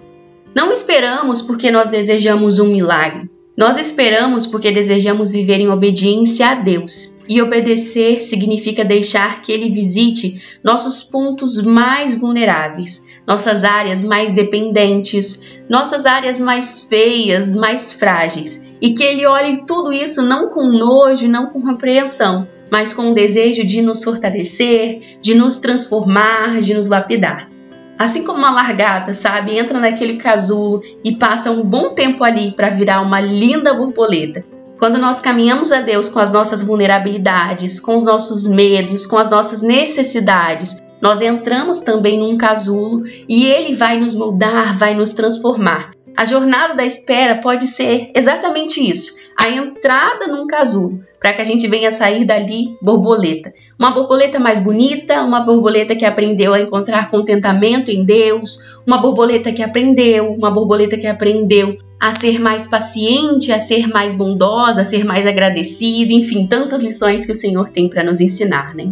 Não 0.54 0.72
esperamos 0.72 1.42
porque 1.42 1.70
nós 1.70 1.90
desejamos 1.90 2.58
um 2.58 2.68
milagre. 2.68 3.28
Nós 3.56 3.78
esperamos 3.78 4.46
porque 4.46 4.70
desejamos 4.70 5.32
viver 5.32 5.60
em 5.60 5.70
obediência 5.70 6.48
a 6.48 6.54
Deus. 6.54 7.16
E 7.26 7.40
obedecer 7.40 8.20
significa 8.20 8.84
deixar 8.84 9.40
que 9.40 9.50
Ele 9.50 9.70
visite 9.70 10.40
nossos 10.62 11.02
pontos 11.02 11.60
mais 11.62 12.14
vulneráveis, 12.14 13.02
nossas 13.26 13.64
áreas 13.64 14.04
mais 14.04 14.32
dependentes, 14.32 15.42
nossas 15.70 16.04
áreas 16.04 16.38
mais 16.38 16.82
feias, 16.82 17.56
mais 17.56 17.92
frágeis. 17.92 18.62
E 18.80 18.92
que 18.92 19.02
Ele 19.02 19.26
olhe 19.26 19.64
tudo 19.66 19.92
isso 19.92 20.20
não 20.20 20.50
com 20.50 20.66
nojo, 20.66 21.26
não 21.26 21.46
com 21.46 21.64
repreensão, 21.64 22.46
mas 22.70 22.92
com 22.92 23.10
o 23.10 23.14
desejo 23.14 23.64
de 23.64 23.80
nos 23.80 24.04
fortalecer, 24.04 25.18
de 25.20 25.34
nos 25.34 25.56
transformar, 25.56 26.60
de 26.60 26.74
nos 26.74 26.86
lapidar. 26.86 27.55
Assim 27.98 28.24
como 28.24 28.38
uma 28.38 28.50
largata, 28.50 29.14
sabe, 29.14 29.56
entra 29.56 29.80
naquele 29.80 30.18
casulo 30.18 30.82
e 31.02 31.16
passa 31.16 31.50
um 31.50 31.62
bom 31.62 31.94
tempo 31.94 32.22
ali 32.22 32.52
para 32.52 32.68
virar 32.68 33.00
uma 33.00 33.20
linda 33.20 33.72
borboleta. 33.72 34.44
Quando 34.78 34.98
nós 34.98 35.22
caminhamos 35.22 35.72
a 35.72 35.80
Deus 35.80 36.10
com 36.10 36.18
as 36.18 36.30
nossas 36.30 36.62
vulnerabilidades, 36.62 37.80
com 37.80 37.96
os 37.96 38.04
nossos 38.04 38.46
medos, 38.46 39.06
com 39.06 39.16
as 39.16 39.30
nossas 39.30 39.62
necessidades, 39.62 40.76
nós 41.00 41.22
entramos 41.22 41.80
também 41.80 42.18
num 42.18 42.36
casulo 42.36 43.02
e 43.26 43.46
ele 43.46 43.74
vai 43.74 43.98
nos 43.98 44.14
moldar, 44.14 44.76
vai 44.76 44.94
nos 44.94 45.12
transformar. 45.14 45.95
A 46.16 46.24
jornada 46.24 46.74
da 46.74 46.84
espera 46.84 47.40
pode 47.42 47.66
ser 47.66 48.10
exatamente 48.14 48.80
isso: 48.80 49.16
a 49.38 49.50
entrada 49.50 50.26
num 50.26 50.46
casulo, 50.46 51.00
para 51.20 51.34
que 51.34 51.42
a 51.42 51.44
gente 51.44 51.68
venha 51.68 51.92
sair 51.92 52.24
dali 52.24 52.76
borboleta. 52.80 53.52
Uma 53.78 53.90
borboleta 53.90 54.38
mais 54.38 54.58
bonita, 54.58 55.22
uma 55.22 55.40
borboleta 55.40 55.94
que 55.94 56.06
aprendeu 56.06 56.54
a 56.54 56.60
encontrar 56.60 57.10
contentamento 57.10 57.90
em 57.90 58.02
Deus, 58.02 58.78
uma 58.86 58.96
borboleta 58.96 59.52
que 59.52 59.62
aprendeu, 59.62 60.32
uma 60.32 60.50
borboleta 60.50 60.96
que 60.96 61.06
aprendeu 61.06 61.76
a 62.00 62.12
ser 62.12 62.38
mais 62.38 62.66
paciente, 62.66 63.52
a 63.52 63.60
ser 63.60 63.86
mais 63.86 64.14
bondosa, 64.14 64.80
a 64.80 64.84
ser 64.84 65.04
mais 65.04 65.26
agradecida, 65.26 66.12
enfim, 66.12 66.46
tantas 66.46 66.82
lições 66.82 67.26
que 67.26 67.32
o 67.32 67.36
Senhor 67.36 67.68
tem 67.68 67.88
para 67.88 68.04
nos 68.04 68.20
ensinar, 68.20 68.74
né? 68.74 68.90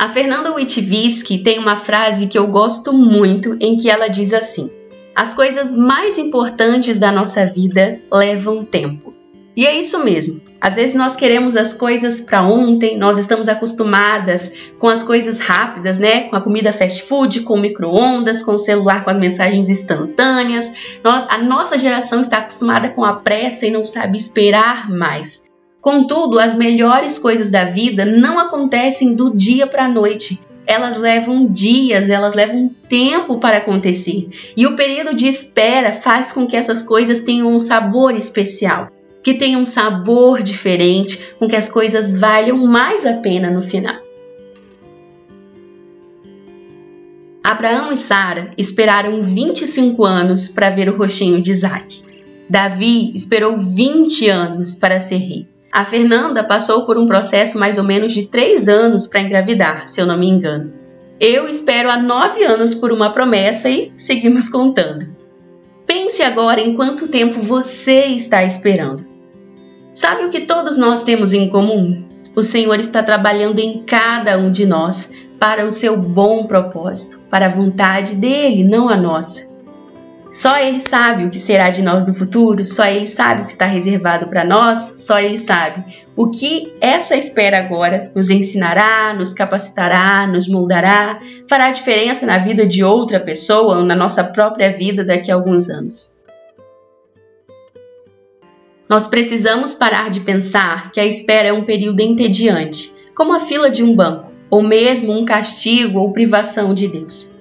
A 0.00 0.08
Fernanda 0.08 0.54
Witwiski 0.54 1.40
tem 1.40 1.58
uma 1.58 1.76
frase 1.76 2.26
que 2.26 2.38
eu 2.38 2.46
gosto 2.46 2.90
muito 2.90 3.54
em 3.60 3.76
que 3.76 3.90
ela 3.90 4.08
diz 4.08 4.32
assim: 4.32 4.70
As 5.14 5.34
coisas 5.34 5.76
mais 5.76 6.16
importantes 6.16 6.96
da 6.96 7.12
nossa 7.12 7.44
vida 7.44 8.00
levam 8.10 8.64
tempo. 8.64 9.12
E 9.54 9.66
é 9.66 9.78
isso 9.78 10.02
mesmo. 10.02 10.40
Às 10.58 10.76
vezes 10.76 10.96
nós 10.96 11.16
queremos 11.16 11.54
as 11.54 11.74
coisas 11.74 12.22
para 12.22 12.42
ontem, 12.42 12.96
nós 12.96 13.18
estamos 13.18 13.46
acostumadas 13.46 14.70
com 14.78 14.88
as 14.88 15.02
coisas 15.02 15.38
rápidas, 15.38 15.98
né? 15.98 16.30
Com 16.30 16.36
a 16.36 16.40
comida 16.40 16.72
fast 16.72 17.02
food, 17.02 17.42
com 17.42 17.58
micro-ondas, 17.58 18.42
com 18.42 18.52
o 18.52 18.58
celular 18.58 19.04
com 19.04 19.10
as 19.10 19.18
mensagens 19.18 19.68
instantâneas. 19.68 20.72
Nós, 21.04 21.26
a 21.28 21.36
nossa 21.36 21.76
geração 21.76 22.22
está 22.22 22.38
acostumada 22.38 22.88
com 22.88 23.04
a 23.04 23.16
pressa 23.16 23.66
e 23.66 23.70
não 23.70 23.84
sabe 23.84 24.16
esperar 24.16 24.90
mais. 24.90 25.49
Contudo, 25.80 26.38
as 26.38 26.54
melhores 26.54 27.18
coisas 27.18 27.50
da 27.50 27.64
vida 27.64 28.04
não 28.04 28.38
acontecem 28.38 29.14
do 29.14 29.34
dia 29.34 29.66
para 29.66 29.86
a 29.86 29.88
noite. 29.88 30.38
Elas 30.66 30.98
levam 30.98 31.46
dias, 31.46 32.10
elas 32.10 32.34
levam 32.34 32.70
tempo 32.88 33.38
para 33.40 33.56
acontecer. 33.56 34.28
E 34.56 34.66
o 34.66 34.76
período 34.76 35.14
de 35.14 35.26
espera 35.26 35.92
faz 35.92 36.30
com 36.30 36.46
que 36.46 36.56
essas 36.56 36.82
coisas 36.82 37.20
tenham 37.20 37.48
um 37.48 37.58
sabor 37.58 38.14
especial, 38.14 38.88
que 39.22 39.34
tenham 39.34 39.62
um 39.62 39.66
sabor 39.66 40.42
diferente, 40.42 41.34
com 41.38 41.48
que 41.48 41.56
as 41.56 41.70
coisas 41.70 42.18
valham 42.18 42.58
mais 42.66 43.06
a 43.06 43.14
pena 43.14 43.50
no 43.50 43.62
final. 43.62 43.96
Abraão 47.42 47.90
e 47.90 47.96
Sara 47.96 48.52
esperaram 48.56 49.22
25 49.22 50.04
anos 50.04 50.48
para 50.48 50.70
ver 50.70 50.88
o 50.90 50.96
roxinho 50.96 51.40
de 51.40 51.50
Isaac. 51.50 52.02
Davi 52.48 53.12
esperou 53.14 53.58
20 53.58 54.28
anos 54.28 54.74
para 54.74 55.00
ser 55.00 55.16
rei. 55.16 55.48
A 55.72 55.84
Fernanda 55.84 56.42
passou 56.42 56.84
por 56.84 56.98
um 56.98 57.06
processo 57.06 57.56
mais 57.56 57.78
ou 57.78 57.84
menos 57.84 58.12
de 58.12 58.26
três 58.26 58.68
anos 58.68 59.06
para 59.06 59.20
engravidar, 59.20 59.86
se 59.86 60.00
eu 60.00 60.06
não 60.06 60.18
me 60.18 60.26
engano. 60.28 60.72
Eu 61.20 61.46
espero 61.46 61.90
há 61.90 61.96
nove 61.96 62.42
anos 62.42 62.74
por 62.74 62.90
uma 62.90 63.12
promessa 63.12 63.68
e 63.68 63.92
seguimos 63.96 64.48
contando. 64.48 65.06
Pense 65.86 66.22
agora 66.22 66.60
em 66.60 66.74
quanto 66.74 67.08
tempo 67.08 67.40
você 67.40 68.06
está 68.06 68.42
esperando. 68.42 69.06
Sabe 69.92 70.24
o 70.24 70.30
que 70.30 70.40
todos 70.40 70.76
nós 70.76 71.02
temos 71.02 71.32
em 71.32 71.48
comum? 71.48 72.08
O 72.34 72.42
Senhor 72.42 72.78
está 72.78 73.02
trabalhando 73.02 73.58
em 73.58 73.82
cada 73.84 74.38
um 74.38 74.50
de 74.50 74.64
nós 74.66 75.12
para 75.38 75.66
o 75.66 75.70
seu 75.70 75.96
bom 75.96 76.46
propósito, 76.46 77.20
para 77.28 77.46
a 77.46 77.50
vontade 77.50 78.14
dele, 78.14 78.64
não 78.64 78.88
a 78.88 78.96
nossa. 78.96 79.49
Só 80.32 80.56
Ele 80.56 80.80
sabe 80.80 81.24
o 81.24 81.30
que 81.30 81.40
será 81.40 81.70
de 81.70 81.82
nós 81.82 82.06
no 82.06 82.14
futuro, 82.14 82.64
só 82.64 82.86
Ele 82.86 83.06
sabe 83.06 83.42
o 83.42 83.44
que 83.46 83.50
está 83.50 83.66
reservado 83.66 84.28
para 84.28 84.44
nós, 84.44 84.78
só 84.98 85.18
Ele 85.18 85.36
sabe 85.36 85.84
o 86.14 86.30
que 86.30 86.72
essa 86.80 87.16
espera 87.16 87.58
agora 87.58 88.12
nos 88.14 88.30
ensinará, 88.30 89.12
nos 89.12 89.32
capacitará, 89.32 90.28
nos 90.28 90.46
moldará, 90.46 91.18
fará 91.48 91.72
diferença 91.72 92.26
na 92.26 92.38
vida 92.38 92.64
de 92.64 92.84
outra 92.84 93.18
pessoa 93.18 93.78
ou 93.78 93.84
na 93.84 93.96
nossa 93.96 94.22
própria 94.22 94.72
vida 94.72 95.02
daqui 95.02 95.32
a 95.32 95.34
alguns 95.34 95.68
anos. 95.68 96.16
Nós 98.88 99.08
precisamos 99.08 99.74
parar 99.74 100.10
de 100.10 100.20
pensar 100.20 100.92
que 100.92 101.00
a 101.00 101.06
espera 101.06 101.48
é 101.48 101.52
um 101.52 101.64
período 101.64 102.00
entediante, 102.00 102.92
como 103.16 103.32
a 103.32 103.40
fila 103.40 103.68
de 103.70 103.82
um 103.82 103.96
banco, 103.96 104.30
ou 104.48 104.62
mesmo 104.62 105.12
um 105.12 105.24
castigo 105.24 106.00
ou 106.00 106.12
privação 106.12 106.72
de 106.72 106.86
Deus. 106.86 107.39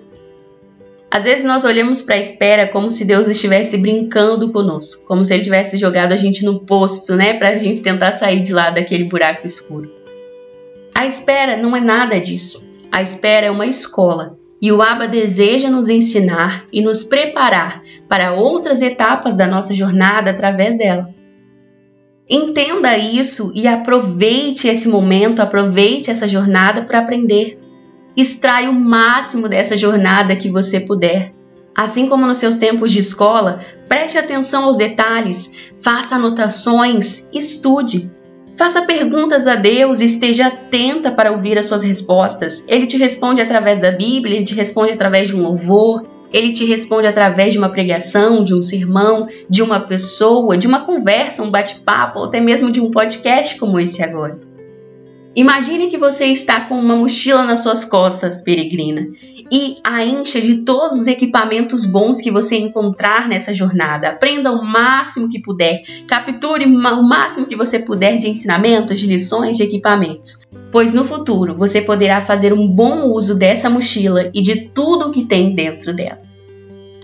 Às 1.12 1.24
vezes 1.24 1.44
nós 1.44 1.66
olhamos 1.66 2.02
para 2.04 2.16
a 2.16 2.20
espera 2.20 2.68
como 2.68 2.92
se 2.92 3.04
Deus 3.04 3.28
estivesse 3.28 3.78
brincando 3.78 4.52
conosco, 4.52 5.08
como 5.08 5.26
se 5.26 5.34
ele 5.34 5.44
tivesse 5.44 5.76
jogado 5.78 6.12
a 6.12 6.16
gente 6.16 6.46
no 6.46 6.60
poço, 6.60 7.16
né, 7.16 7.34
para 7.34 7.50
a 7.50 7.58
gente 7.58 7.82
tentar 7.82 8.12
sair 8.12 8.42
de 8.42 8.54
lá 8.54 8.70
daquele 8.70 9.06
buraco 9.06 9.48
escuro. 9.48 9.92
A 10.98 11.06
espera 11.08 11.58
não 11.58 11.76
é 11.76 11.82
nada 11.82 12.20
disso. 12.20 12.70
A 12.92 13.02
espera 13.02 13.48
é 13.48 13.52
uma 13.52 13.66
escola 13.66 14.38
e 14.62 14.72
o 14.72 14.82
Abba 14.82 15.08
deseja 15.08 15.70
nos 15.70 15.90
ensinar 15.90 16.66
e 16.72 16.82
nos 16.82 17.04
preparar 17.04 17.82
para 18.08 18.34
outras 18.34 18.82
etapas 18.82 19.38
da 19.38 19.48
nossa 19.48 19.74
jornada 19.74 20.32
através 20.32 20.78
dela. 20.78 21.10
Entenda 22.30 22.98
isso 22.98 23.52
e 23.56 23.68
aproveite 23.68 24.68
esse 24.68 24.88
momento, 24.88 25.40
aproveite 25.40 26.12
essa 26.12 26.28
jornada 26.28 26.84
para 26.84 27.00
aprender. 27.00 27.58
Extrai 28.20 28.68
o 28.68 28.74
máximo 28.74 29.48
dessa 29.48 29.78
jornada 29.78 30.36
que 30.36 30.50
você 30.50 30.82
puder. 30.82 31.32
Assim 31.74 32.10
como 32.10 32.28
nos 32.28 32.38
seus 32.38 32.58
tempos 32.58 32.92
de 32.92 33.00
escola, 33.00 33.62
preste 33.88 34.18
atenção 34.18 34.66
aos 34.66 34.76
detalhes, 34.76 35.72
faça 35.80 36.16
anotações, 36.16 37.30
estude. 37.34 38.12
Faça 38.58 38.82
perguntas 38.82 39.48
a 39.48 39.56
Deus 39.56 40.02
e 40.02 40.06
esteja 40.06 40.48
atenta 40.48 41.14
para 41.14 41.32
ouvir 41.32 41.58
as 41.58 41.68
suas 41.68 41.86
respostas. 41.86 42.66
Ele 42.68 42.86
te 42.86 42.98
responde 42.98 43.40
através 43.40 43.80
da 43.80 43.90
Bíblia, 43.90 44.36
ele 44.36 44.46
te 44.46 44.54
responde 44.54 44.92
através 44.92 45.30
de 45.30 45.38
um 45.38 45.42
louvor, 45.42 46.06
ele 46.34 46.52
te 46.52 46.66
responde 46.66 47.08
através 47.08 47.54
de 47.54 47.58
uma 47.58 47.70
pregação, 47.70 48.44
de 48.44 48.54
um 48.54 48.62
sermão, 48.62 49.30
de 49.50 49.64
uma 49.64 49.80
pessoa, 49.80 50.58
de 50.58 50.68
uma 50.68 50.82
conversa, 50.82 51.42
um 51.42 51.50
bate-papo, 51.50 52.20
ou 52.20 52.26
até 52.26 52.42
mesmo 52.42 52.70
de 52.70 52.82
um 52.82 52.92
podcast 52.92 53.58
como 53.58 53.80
esse 53.80 54.04
agora. 54.04 54.49
Imagine 55.40 55.88
que 55.88 55.98
você 55.98 56.26
está 56.26 56.60
com 56.60 56.78
uma 56.78 56.98
mochila 56.98 57.46
nas 57.46 57.64
suas 57.64 57.86
costas, 57.86 58.42
peregrina, 58.42 59.08
e 59.50 59.78
a 59.86 60.04
encha 60.04 60.42
de 60.42 60.66
todos 60.66 61.00
os 61.00 61.08
equipamentos 61.08 61.86
bons 61.86 62.20
que 62.20 62.30
você 62.30 62.58
encontrar 62.58 63.26
nessa 63.26 63.54
jornada. 63.54 64.10
Aprenda 64.10 64.52
o 64.52 64.62
máximo 64.66 65.30
que 65.30 65.42
puder, 65.42 65.82
capture 66.06 66.66
o 66.66 67.04
máximo 67.08 67.46
que 67.46 67.56
você 67.56 67.80
puder 67.80 68.18
de 68.18 68.28
ensinamentos, 68.28 69.00
de 69.00 69.08
lições, 69.08 69.56
de 69.56 69.64
equipamentos, 69.64 70.46
pois 70.74 70.94
no 70.94 71.06
futuro 71.06 71.56
você 71.56 71.82
poderá 71.82 72.20
fazer 72.20 72.52
um 72.52 72.68
bom 72.68 73.04
uso 73.06 73.40
dessa 73.40 73.70
mochila 73.70 74.30
e 74.34 74.42
de 74.42 74.68
tudo 74.68 75.08
o 75.08 75.12
que 75.12 75.24
tem 75.24 75.56
dentro 75.56 75.94
dela. 75.94 76.28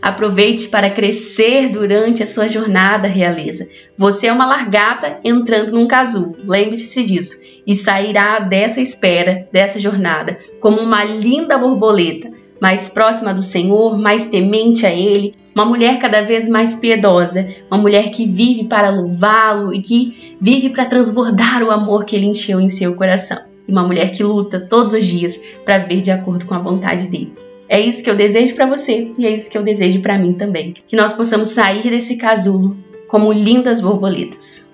Aproveite 0.02 0.68
para 0.68 0.92
crescer 0.92 1.70
durante 1.70 2.22
a 2.22 2.28
sua 2.28 2.48
jornada, 2.48 3.08
realeza. 3.08 3.68
Você 3.98 4.28
é 4.28 4.32
uma 4.34 4.46
largata 4.46 5.20
entrando 5.24 5.74
num 5.74 5.88
casulo, 5.88 6.36
lembre-se 6.46 7.04
disso, 7.04 7.38
e 7.66 7.76
sairá 7.76 8.40
dessa 8.40 8.82
espera, 8.82 9.48
dessa 9.52 9.80
jornada, 9.80 10.40
como 10.60 10.80
uma 10.80 11.04
linda 11.04 11.58
borboleta, 11.58 12.30
mais 12.62 12.88
próxima 12.88 13.34
do 13.34 13.44
Senhor, 13.44 13.98
mais 13.98 14.30
temente 14.30 14.86
a 14.86 14.92
Ele, 14.92 15.36
uma 15.54 15.66
mulher 15.66 16.00
cada 16.00 16.22
vez 16.22 16.48
mais 16.48 16.76
piedosa, 16.76 17.48
uma 17.70 17.80
mulher 17.80 18.12
que 18.12 18.26
vive 18.26 18.66
para 18.66 18.90
louvá-lo 18.90 19.74
e 19.74 19.82
que 19.82 20.36
vive 20.40 20.70
para 20.70 20.86
transbordar 20.86 21.64
o 21.64 21.72
amor 21.72 22.06
que 22.06 22.16
Ele 22.16 22.28
encheu 22.28 22.60
em 22.60 22.70
seu 22.70 22.96
coração. 22.96 23.40
E 23.68 23.72
uma 23.72 23.84
mulher 23.84 24.12
que 24.12 24.24
luta 24.24 24.60
todos 24.60 24.94
os 24.94 25.06
dias 25.06 25.42
para 25.64 25.80
ver 25.80 26.02
de 26.02 26.12
acordo 26.12 26.46
com 26.46 26.54
a 26.54 26.60
vontade 26.60 27.08
dele. 27.08 27.34
É 27.68 27.80
isso 27.80 28.04
que 28.04 28.10
eu 28.10 28.16
desejo 28.16 28.54
para 28.54 28.68
você 28.68 29.12
e 29.18 29.26
é 29.26 29.32
isso 29.32 29.50
que 29.50 29.58
eu 29.58 29.64
desejo 29.64 30.00
para 30.02 30.20
mim 30.20 30.34
também. 30.34 30.76
Que 30.88 30.96
nós 30.96 31.14
possamos 31.14 31.50
sair 31.50 31.90
desse 31.90 32.16
casulo 32.16 32.78
como 33.08 33.34
lindas 33.34 33.82
borboletas. 33.82 34.72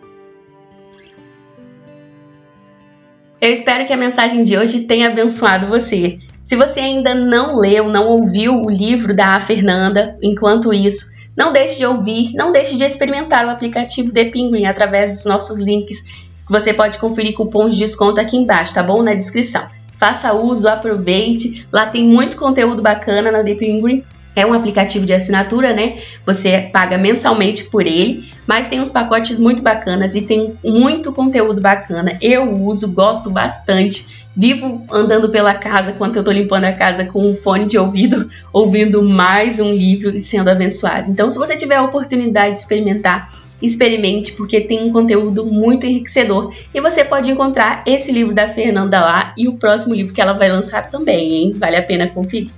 Eu 3.42 3.52
espero 3.52 3.86
que 3.86 3.92
a 3.92 3.98
mensagem 3.98 4.44
de 4.44 4.56
hoje 4.56 4.82
tenha 4.82 5.08
abençoado 5.08 5.68
você. 5.68 6.20
Se 6.44 6.56
você 6.56 6.80
ainda 6.80 7.16
não 7.16 7.58
leu, 7.58 7.90
não 7.90 8.08
ouviu 8.08 8.54
o 8.54 8.70
livro 8.70 9.16
da 9.16 9.40
Fernanda, 9.40 10.16
enquanto 10.22 10.72
isso, 10.72 11.08
não 11.36 11.52
deixe 11.52 11.80
de 11.80 11.86
ouvir, 11.86 12.34
não 12.36 12.52
deixe 12.52 12.78
de 12.78 12.84
experimentar 12.84 13.46
o 13.46 13.50
aplicativo 13.50 14.14
The 14.14 14.26
Penguin 14.26 14.66
através 14.66 15.12
dos 15.12 15.26
nossos 15.26 15.60
links, 15.60 16.00
você 16.48 16.74
pode 16.74 17.00
conferir 17.00 17.34
cupons 17.34 17.74
de 17.74 17.80
desconto 17.80 18.22
aqui 18.22 18.38
embaixo, 18.38 18.74
tá 18.74 18.84
bom? 18.84 19.02
Na 19.02 19.14
descrição 19.16 19.68
faça 20.02 20.34
uso, 20.34 20.68
aproveite. 20.68 21.68
Lá 21.72 21.86
tem 21.86 22.04
muito 22.04 22.36
conteúdo 22.36 22.82
bacana 22.82 23.32
na 23.32 23.44
The 23.44 23.54
Penguin. 23.54 24.04
É 24.36 24.46
um 24.46 24.54
aplicativo 24.54 25.06
de 25.06 25.14
assinatura, 25.14 25.74
né? 25.74 25.98
Você 26.26 26.70
paga 26.72 26.98
mensalmente 26.98 27.66
por 27.66 27.86
ele, 27.86 28.30
mas 28.48 28.70
tem 28.70 28.80
uns 28.80 28.90
pacotes 28.90 29.40
muito 29.40 29.62
bacanas 29.62 30.16
e 30.16 30.22
tem 30.22 30.54
muito 30.64 31.12
conteúdo 31.12 31.60
bacana. 31.60 32.18
Eu 32.22 32.52
uso, 32.64 32.94
gosto 32.94 33.30
bastante. 33.30 34.22
Vivo 34.34 34.86
andando 34.90 35.30
pela 35.30 35.54
casa 35.56 35.92
quando 35.92 36.16
eu 36.16 36.24
tô 36.24 36.32
limpando 36.32 36.64
a 36.64 36.72
casa 36.72 37.04
com 37.04 37.30
um 37.30 37.36
fone 37.36 37.66
de 37.66 37.78
ouvido, 37.78 38.30
ouvindo 38.54 39.04
mais 39.04 39.60
um 39.60 39.74
livro 39.74 40.16
e 40.16 40.22
sendo 40.22 40.50
abençoado. 40.50 41.12
Então, 41.12 41.30
se 41.30 41.38
você 41.38 41.58
tiver 41.58 41.76
a 41.76 41.84
oportunidade 41.84 42.54
de 42.54 42.62
experimentar, 42.62 43.30
experimente 43.62 44.32
porque 44.32 44.62
tem 44.62 44.84
um 44.84 44.92
conteúdo 44.92 45.46
muito 45.46 45.86
enriquecedor 45.86 46.54
e 46.74 46.82
você 46.82 47.04
pode 47.04 47.30
encontrar 47.30 47.84
esse 47.86 48.12
livro 48.12 48.34
da 48.34 48.48
Fernanda 48.48 49.00
lá 49.02 49.34
e 49.38 49.48
o 49.48 49.58
próximo 49.58 49.94
livro 49.94 50.14
que 50.14 50.22
ela 50.22 50.34
vai 50.34 50.50
lançar 50.50 50.90
também, 50.90 51.34
hein? 51.34 51.56
Vale 51.56 51.76
a 51.76 51.84
pena 51.84 52.08
conferir. 52.08 52.50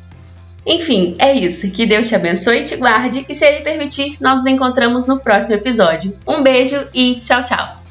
Enfim, 0.66 1.16
é 1.20 1.34
isso. 1.34 1.70
Que 1.72 1.86
Deus 1.86 2.08
te 2.08 2.16
abençoe 2.16 2.60
e 2.60 2.64
te 2.64 2.76
guarde 2.76 3.26
e 3.28 3.36
se 3.36 3.46
ele 3.46 3.62
permitir, 3.62 4.18
nós 4.20 4.44
nos 4.44 4.46
encontramos 4.46 5.08
no 5.08 5.20
próximo 5.20 5.56
episódio. 5.56 6.18
Um 6.28 6.42
beijo 6.42 6.88
e 6.94 7.16
tchau, 7.16 7.44
tchau. 7.44 7.83